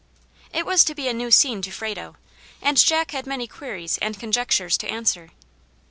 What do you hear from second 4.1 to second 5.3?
conjectures to answer.